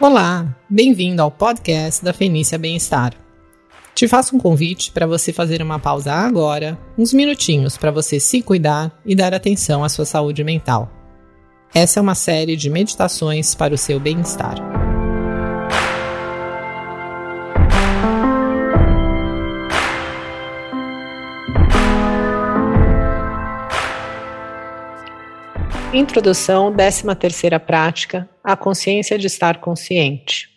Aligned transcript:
Olá, 0.00 0.56
bem-vindo 0.66 1.20
ao 1.20 1.30
podcast 1.30 2.02
da 2.02 2.14
Fenícia 2.14 2.56
Bem-Estar. 2.56 3.12
Te 3.94 4.08
faço 4.08 4.34
um 4.34 4.38
convite 4.38 4.90
para 4.92 5.06
você 5.06 5.30
fazer 5.30 5.60
uma 5.60 5.78
pausa 5.78 6.10
agora, 6.10 6.78
uns 6.96 7.12
minutinhos 7.12 7.76
para 7.76 7.90
você 7.90 8.18
se 8.18 8.40
cuidar 8.40 8.98
e 9.04 9.14
dar 9.14 9.34
atenção 9.34 9.84
à 9.84 9.90
sua 9.90 10.06
saúde 10.06 10.42
mental. 10.42 10.90
Essa 11.74 12.00
é 12.00 12.02
uma 12.02 12.14
série 12.14 12.56
de 12.56 12.70
meditações 12.70 13.54
para 13.54 13.74
o 13.74 13.78
seu 13.78 14.00
bem-estar. 14.00 14.79
Introdução, 25.92 26.72
13 26.72 27.16
terceira 27.16 27.58
prática, 27.58 28.28
a 28.44 28.56
consciência 28.56 29.18
de 29.18 29.26
estar 29.26 29.58
consciente. 29.58 30.48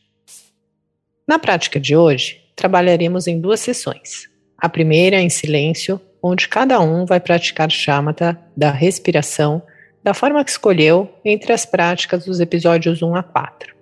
Na 1.27 1.39
prática 1.39 1.79
de 1.79 1.95
hoje, 1.95 2.39
trabalharemos 2.55 3.25
em 3.25 3.41
duas 3.41 3.59
sessões. 3.59 4.29
A 4.55 4.69
primeira 4.69 5.19
em 5.19 5.29
silêncio, 5.29 5.99
onde 6.21 6.47
cada 6.47 6.79
um 6.79 7.03
vai 7.03 7.19
praticar 7.19 7.71
chamata 7.71 8.39
da 8.55 8.69
respiração 8.69 9.63
da 10.03 10.13
forma 10.13 10.43
que 10.43 10.51
escolheu 10.51 11.11
entre 11.25 11.51
as 11.51 11.65
práticas 11.65 12.25
dos 12.25 12.39
episódios 12.39 13.01
1 13.01 13.15
a 13.15 13.23
4. 13.23 13.73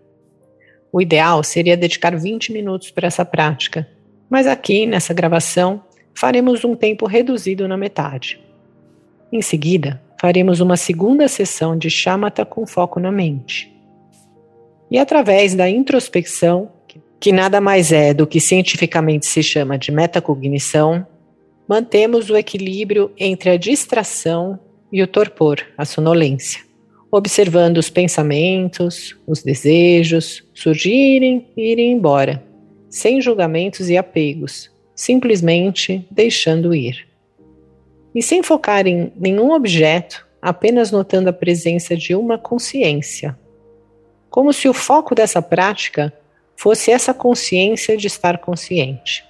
O 0.90 1.02
ideal 1.02 1.44
seria 1.44 1.76
dedicar 1.76 2.16
20 2.16 2.54
minutos 2.54 2.92
para 2.92 3.08
essa 3.08 3.26
prática, 3.26 3.86
mas 4.30 4.48
aqui, 4.48 4.86
nessa 4.86 5.14
gravação, 5.14 5.84
faremos 6.16 6.64
um 6.64 6.78
tempo 6.78 7.06
reduzido 7.06 7.68
na 7.68 7.76
metade. 7.76 8.40
Em 9.34 9.42
seguida, 9.42 10.02
faremos 10.22 10.60
uma 10.60 10.78
segunda 10.78 11.28
sessão 11.28 11.76
de 11.76 11.90
chamata 11.90 12.46
com 12.46 12.68
foco 12.68 13.00
na 13.00 13.12
mente. 13.12 13.76
E 14.92 15.00
através 15.00 15.56
da 15.56 15.68
introspecção, 15.68 16.70
que 17.20 17.32
nada 17.32 17.60
mais 17.60 17.92
é 17.92 18.14
do 18.14 18.28
que 18.28 18.40
cientificamente 18.40 19.26
se 19.26 19.42
chama 19.42 19.80
de 19.80 19.92
metacognição, 19.92 21.08
mantemos 21.68 22.30
o 22.30 22.38
equilíbrio 22.38 23.12
entre 23.18 23.50
a 23.50 23.58
distração 23.58 24.60
e 24.94 25.02
o 25.02 25.08
torpor, 25.08 25.58
a 25.76 25.86
sonolência, 25.86 26.62
observando 27.12 27.78
os 27.78 27.90
pensamentos, 27.90 29.18
os 29.26 29.42
desejos 29.42 30.44
surgirem 30.54 31.48
e 31.58 31.72
irem 31.72 31.94
embora, 31.94 32.46
sem 32.92 33.20
julgamentos 33.20 33.90
e 33.90 33.98
apegos, 33.98 34.70
simplesmente 34.94 36.06
deixando 36.12 36.76
ir 36.76 37.11
e 38.14 38.22
sem 38.22 38.44
focar 38.44 38.86
em 38.88 39.12
nenhum 39.16 39.52
objeto, 39.52 40.28
apenas 40.42 40.92
notando 40.92 41.30
a 41.30 41.34
presença 41.34 41.96
de 41.96 42.16
uma 42.16 42.38
consciência. 42.38 43.38
Como 44.30 44.52
se 44.52 44.68
o 44.68 44.74
foco 44.74 45.14
dessa 45.14 45.42
prática 45.42 46.14
fosse 46.56 46.92
essa 46.92 47.14
consciência 47.14 47.98
de 47.98 48.08
estar 48.08 48.38
consciente. 48.38 49.26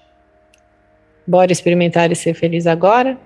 Bora 1.25 1.52
experimentar 1.52 2.11
e 2.11 2.15
ser 2.15 2.33
feliz 2.33 2.67
agora? 2.67 3.17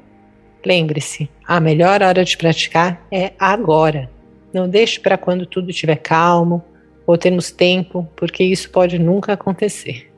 Lembre-se, 0.66 1.30
a 1.46 1.60
melhor 1.60 2.02
hora 2.02 2.24
de 2.24 2.38
praticar 2.38 3.06
é 3.12 3.34
agora. 3.40 4.10
Não 4.54 4.70
deixe 4.70 5.00
para 5.00 5.18
quando 5.18 5.46
tudo 5.46 5.70
estiver 5.70 5.98
calmo 5.98 6.64
ou 7.06 7.18
termos 7.18 7.52
tempo, 7.52 8.08
porque 8.16 8.44
isso 8.44 8.70
pode 8.70 8.98
nunca 8.98 9.34
acontecer. 9.34 10.12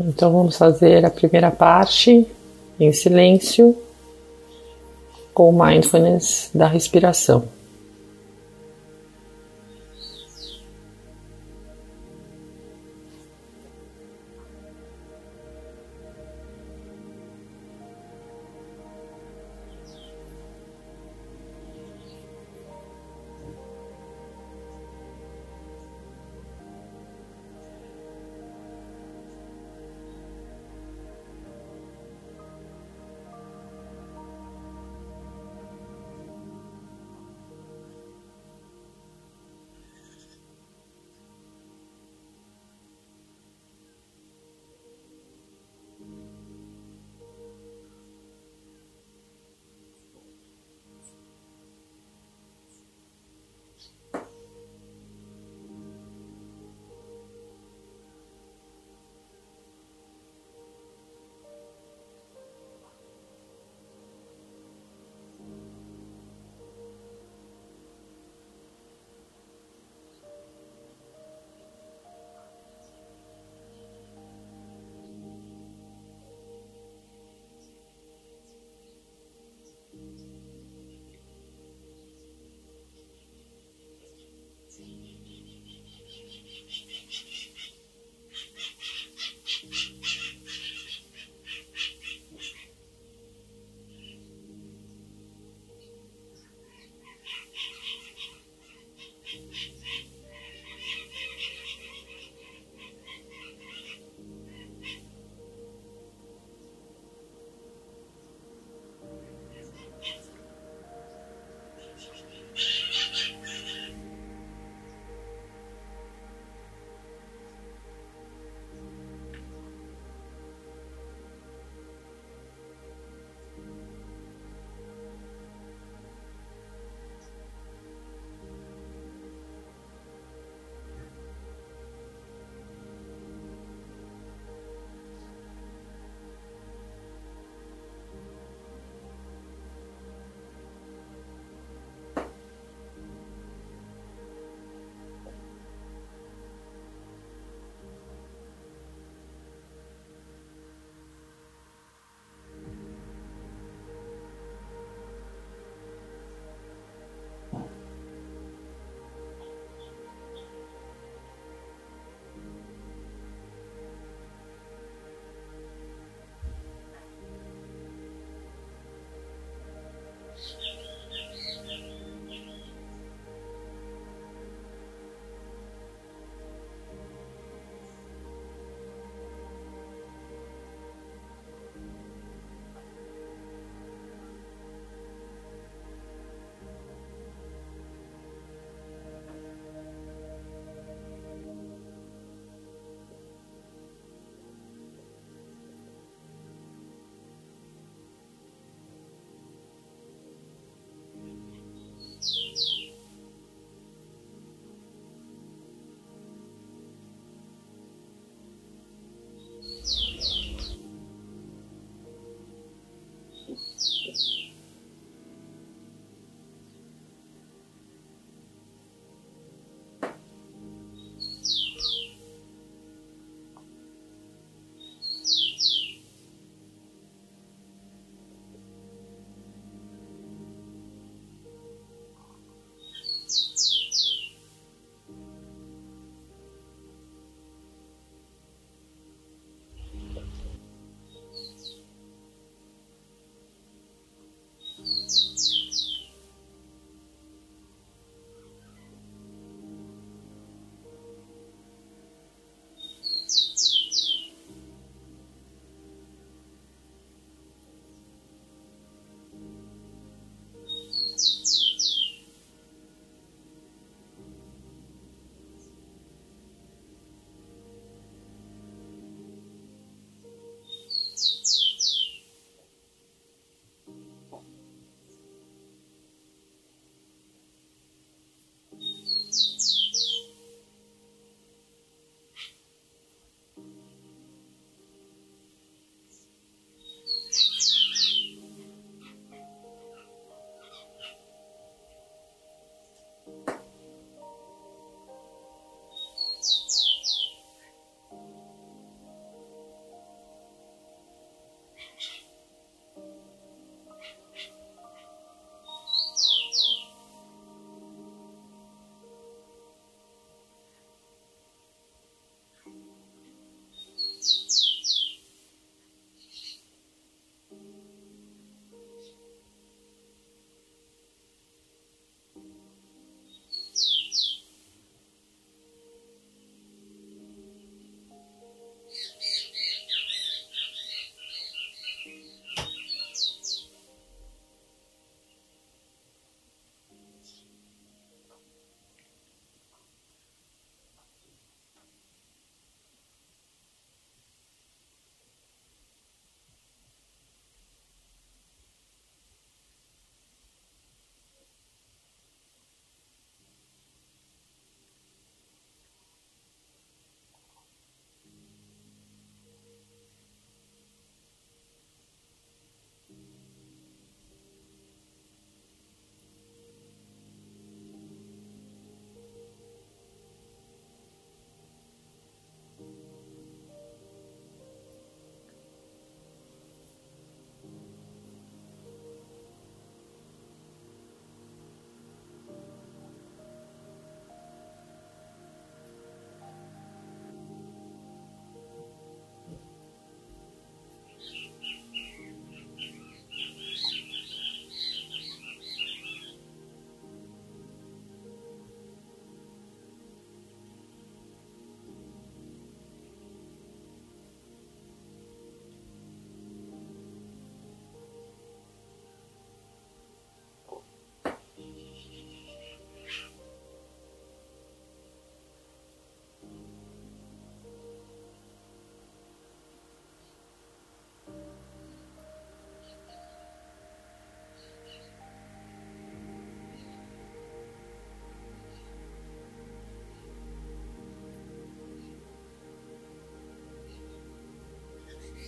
Então 0.00 0.32
vamos 0.32 0.56
fazer 0.56 1.04
a 1.04 1.10
primeira 1.10 1.50
parte 1.50 2.26
em 2.78 2.92
silêncio 2.92 3.76
com 5.34 5.52
mindfulness 5.52 6.50
da 6.54 6.66
respiração. 6.66 7.44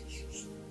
Jesus. 0.09 0.62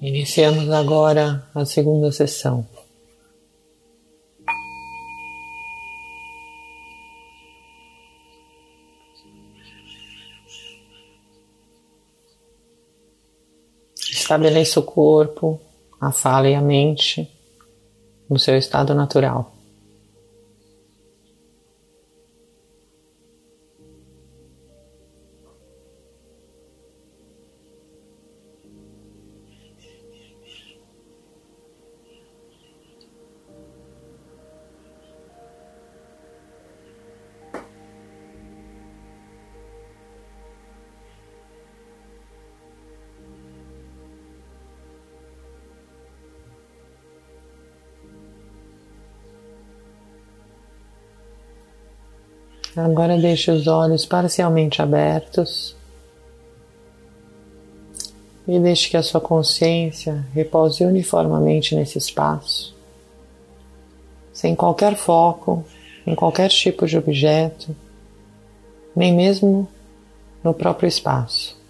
Iniciamos 0.00 0.70
agora 0.70 1.48
a 1.54 1.64
segunda 1.64 2.12
sessão. 2.12 2.66
Estabeleça 13.98 14.80
o 14.80 14.82
corpo, 14.82 15.58
a 15.98 16.12
fala 16.12 16.50
e 16.50 16.54
a 16.54 16.60
mente 16.60 17.30
no 18.28 18.38
seu 18.38 18.56
estado 18.58 18.94
natural. 18.94 19.55
Agora 52.86 53.18
deixe 53.18 53.50
os 53.50 53.66
olhos 53.66 54.06
parcialmente 54.06 54.80
abertos. 54.80 55.74
E 58.46 58.60
deixe 58.60 58.88
que 58.88 58.96
a 58.96 59.02
sua 59.02 59.20
consciência 59.20 60.24
repouse 60.32 60.84
uniformemente 60.84 61.74
nesse 61.74 61.98
espaço, 61.98 62.76
sem 64.32 64.54
qualquer 64.54 64.94
foco 64.94 65.64
em 66.06 66.14
qualquer 66.14 66.48
tipo 66.48 66.86
de 66.86 66.96
objeto, 66.96 67.74
nem 68.94 69.12
mesmo 69.12 69.66
no 70.44 70.54
próprio 70.54 70.86
espaço. 70.86 71.60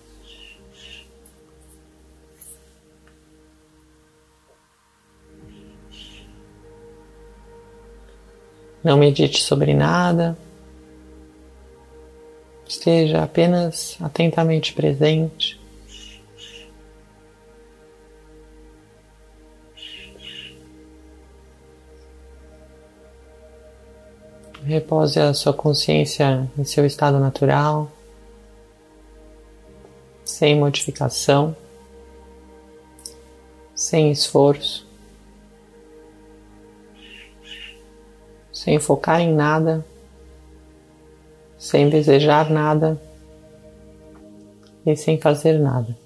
Não 8.84 8.98
medite 8.98 9.42
sobre 9.42 9.72
nada, 9.72 10.36
Esteja 12.76 13.22
apenas 13.22 13.96
atentamente 14.02 14.74
presente. 14.74 15.58
Repose 24.62 25.18
a 25.18 25.32
sua 25.32 25.54
consciência 25.54 26.48
em 26.56 26.64
seu 26.64 26.84
estado 26.84 27.18
natural, 27.18 27.90
sem 30.22 30.54
modificação, 30.54 31.56
sem 33.74 34.12
esforço, 34.12 34.86
sem 38.52 38.78
focar 38.78 39.20
em 39.20 39.32
nada 39.32 39.84
sem 41.66 41.88
desejar 41.90 42.48
nada 42.48 42.96
e 44.86 44.94
sem 44.94 45.18
fazer 45.18 45.58
nada. 45.58 45.96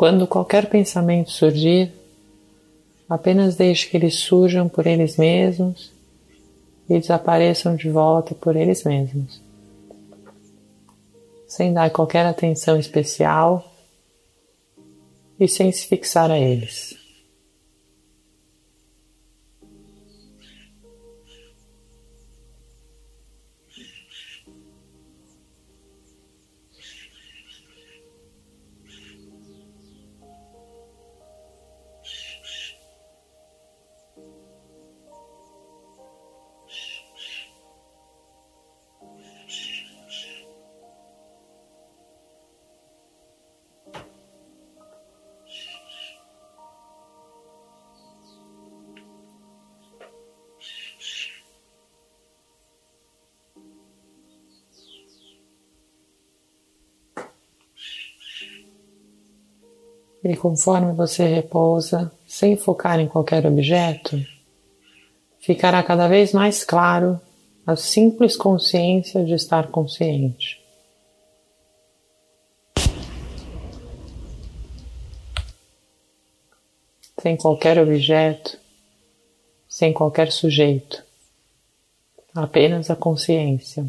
Quando 0.00 0.26
qualquer 0.26 0.70
pensamento 0.70 1.30
surgir, 1.30 1.92
apenas 3.06 3.54
deixe 3.54 3.86
que 3.86 3.98
eles 3.98 4.14
surjam 4.14 4.66
por 4.66 4.86
eles 4.86 5.18
mesmos 5.18 5.92
e 6.88 6.98
desapareçam 6.98 7.76
de 7.76 7.90
volta 7.90 8.34
por 8.34 8.56
eles 8.56 8.82
mesmos, 8.82 9.42
sem 11.46 11.74
dar 11.74 11.90
qualquer 11.90 12.24
atenção 12.24 12.78
especial 12.78 13.70
e 15.38 15.46
sem 15.46 15.70
se 15.70 15.86
fixar 15.86 16.30
a 16.30 16.38
eles. 16.38 16.99
E 60.30 60.36
conforme 60.36 60.92
você 60.92 61.26
repousa, 61.26 62.12
sem 62.24 62.56
focar 62.56 63.00
em 63.00 63.08
qualquer 63.08 63.44
objeto, 63.44 64.16
ficará 65.40 65.82
cada 65.82 66.06
vez 66.06 66.32
mais 66.32 66.64
claro 66.64 67.20
a 67.66 67.74
simples 67.74 68.36
consciência 68.36 69.24
de 69.24 69.34
estar 69.34 69.72
consciente. 69.72 70.62
Sem 77.20 77.36
qualquer 77.36 77.80
objeto, 77.80 78.56
sem 79.68 79.92
qualquer 79.92 80.30
sujeito, 80.30 81.02
apenas 82.32 82.88
a 82.88 82.94
consciência. 82.94 83.84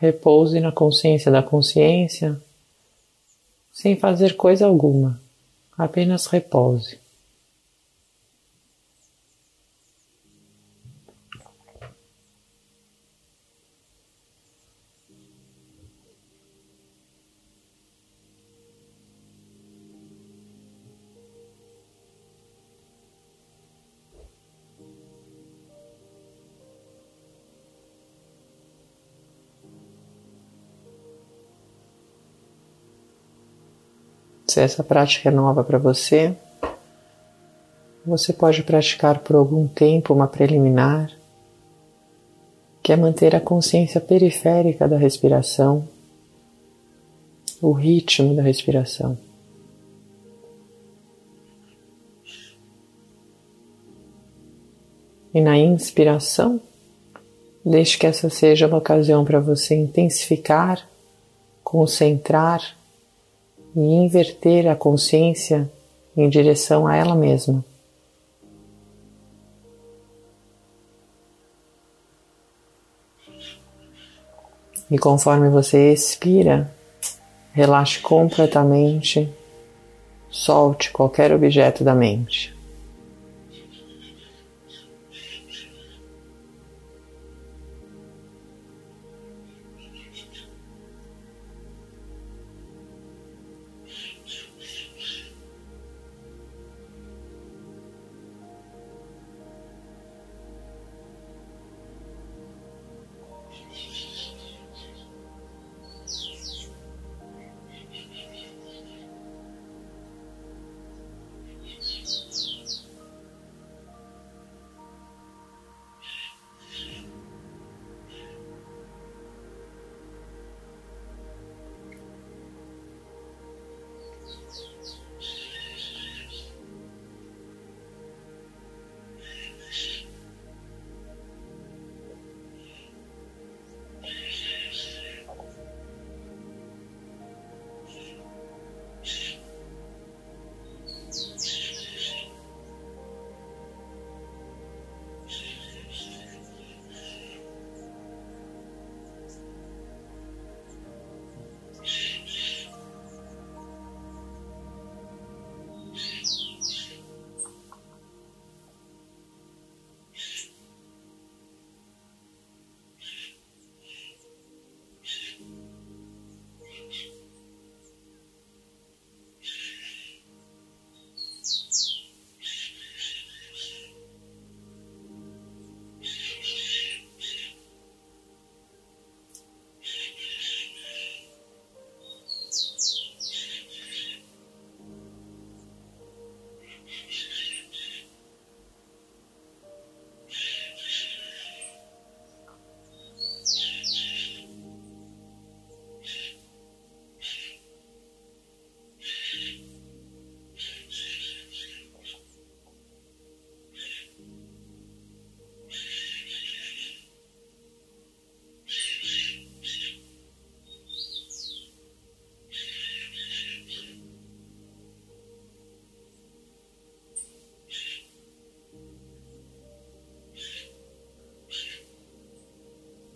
Repouse 0.00 0.58
na 0.60 0.72
consciência 0.72 1.30
da 1.30 1.42
consciência, 1.42 2.40
sem 3.70 3.96
fazer 3.96 4.34
coisa 4.34 4.64
alguma, 4.66 5.20
apenas 5.76 6.26
repouse. 6.26 6.98
Se 34.50 34.60
essa 34.60 34.82
prática 34.82 35.28
é 35.28 35.32
nova 35.32 35.62
para 35.62 35.78
você, 35.78 36.34
você 38.04 38.32
pode 38.32 38.64
praticar 38.64 39.20
por 39.20 39.36
algum 39.36 39.68
tempo 39.68 40.12
uma 40.12 40.26
preliminar, 40.26 41.08
que 42.82 42.92
é 42.92 42.96
manter 42.96 43.36
a 43.36 43.40
consciência 43.40 44.00
periférica 44.00 44.88
da 44.88 44.96
respiração, 44.96 45.88
o 47.62 47.70
ritmo 47.70 48.34
da 48.34 48.42
respiração. 48.42 49.16
E 55.32 55.40
na 55.40 55.56
inspiração, 55.56 56.60
deixe 57.64 57.96
que 57.96 58.04
essa 58.04 58.28
seja 58.28 58.66
uma 58.66 58.78
ocasião 58.78 59.24
para 59.24 59.38
você 59.38 59.76
intensificar, 59.76 60.88
concentrar 61.62 62.79
e 63.74 63.80
inverter 63.80 64.68
a 64.68 64.76
consciência 64.76 65.70
em 66.16 66.28
direção 66.28 66.86
a 66.86 66.96
ela 66.96 67.14
mesma. 67.14 67.64
E 74.90 74.98
conforme 74.98 75.48
você 75.48 75.92
expira, 75.92 76.68
relaxe 77.52 78.00
completamente, 78.00 79.32
solte 80.28 80.90
qualquer 80.90 81.32
objeto 81.32 81.84
da 81.84 81.94
mente. 81.94 82.59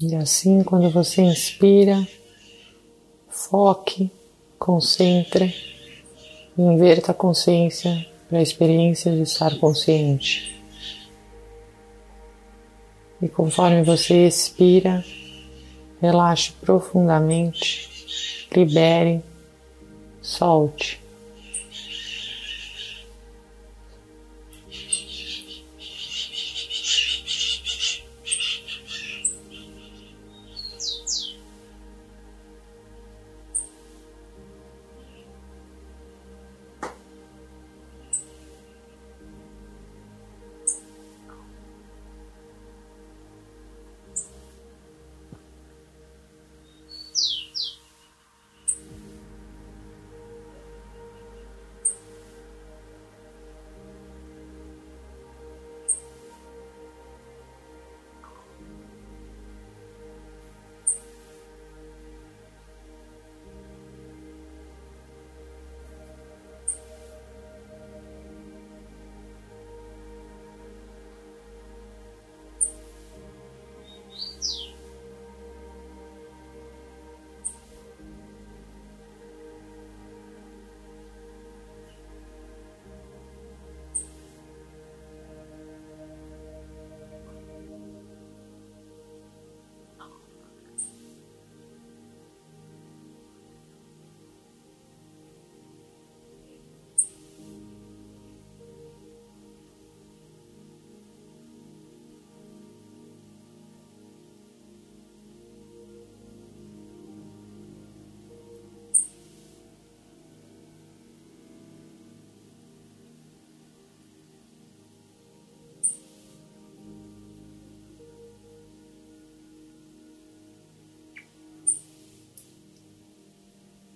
E 0.06 0.14
assim, 0.16 0.62
quando 0.62 0.90
você 0.90 1.22
inspira, 1.22 2.06
foque, 3.26 4.10
concentre 4.58 5.54
inverta 6.58 7.12
a 7.12 7.14
consciência 7.14 8.06
para 8.28 8.38
a 8.38 8.42
experiência 8.42 9.10
de 9.10 9.22
estar 9.22 9.58
consciente. 9.58 10.62
E 13.22 13.28
conforme 13.28 13.82
você 13.82 14.26
expira, 14.26 15.02
relaxe 16.02 16.52
profundamente, 16.52 18.46
libere, 18.54 19.22
solte. 20.20 21.02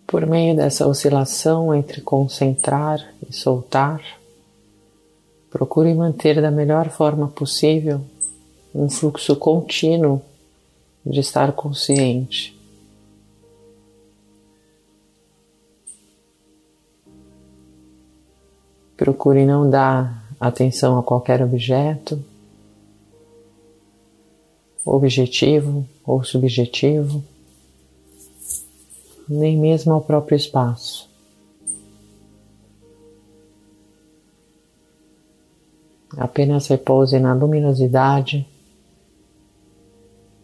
Por 0.09 0.25
meio 0.25 0.57
dessa 0.57 0.87
oscilação 0.87 1.75
entre 1.75 2.01
concentrar 2.01 3.13
e 3.29 3.31
soltar, 3.31 4.03
procure 5.51 5.93
manter 5.93 6.41
da 6.41 6.51
melhor 6.51 6.89
forma 6.89 7.29
possível 7.29 8.01
um 8.75 8.89
fluxo 8.89 9.37
contínuo 9.37 10.23
de 11.05 11.21
estar 11.21 11.53
consciente. 11.53 12.59
Procure 18.97 19.45
não 19.45 19.69
dar 19.69 20.27
atenção 20.41 20.99
a 20.99 21.03
qualquer 21.03 21.43
objeto, 21.43 22.19
objetivo 24.87 25.87
ou 26.03 26.25
subjetivo, 26.25 27.23
nem 29.29 29.59
mesmo 29.59 29.93
ao 29.93 30.01
próprio 30.01 30.37
espaço. 30.37 31.09
Apenas 36.17 36.67
repouse 36.67 37.19
na 37.21 37.35
luminosidade, 37.35 38.47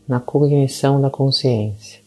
na 0.07 0.21
cognição 0.21 1.01
da 1.01 1.09
consciência. 1.09 2.04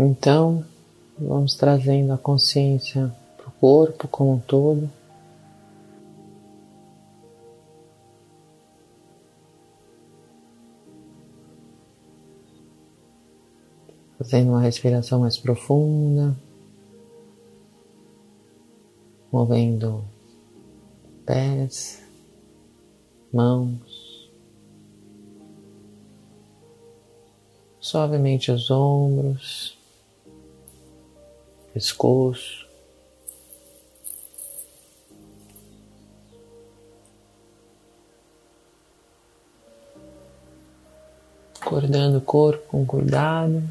Então, 0.00 0.64
vamos 1.18 1.56
trazendo 1.56 2.12
a 2.12 2.16
consciência 2.16 3.12
para 3.36 3.48
o 3.48 3.50
corpo 3.50 4.06
como 4.06 4.34
um 4.34 4.38
todo. 4.38 4.88
Fazendo 14.18 14.50
uma 14.50 14.60
respiração 14.60 15.18
mais 15.18 15.36
profunda, 15.36 16.36
movendo 19.32 20.04
pés, 21.26 22.04
mãos, 23.32 24.30
suavemente 27.80 28.52
os 28.52 28.70
ombros, 28.70 29.77
pescoço. 31.78 32.66
Acordando 41.60 42.18
o 42.18 42.20
corpo 42.20 42.66
com 42.68 42.84
cuidado. 42.84 43.62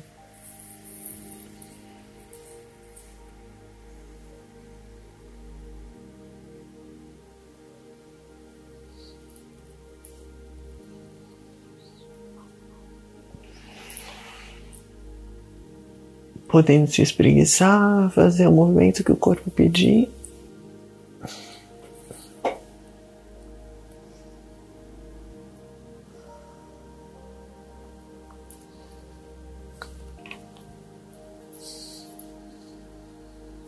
Podendo 16.58 16.88
se 16.88 17.04
espreguiçar, 17.04 18.10
fazer 18.10 18.48
o 18.48 18.52
movimento 18.52 19.04
que 19.04 19.12
o 19.12 19.16
corpo 19.16 19.52
pedir. 19.52 20.12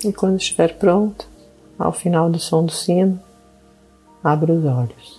E 0.04 0.12
quando 0.12 0.39
estiver 0.39 0.80
pronto, 0.80 1.28
ao 1.78 1.91
final 1.91 2.28
do 2.28 2.39
som 2.39 2.65
do 2.65 2.71
sino, 2.71 3.21
abra 4.23 4.52
os 4.52 4.65
olhos. 4.65 5.18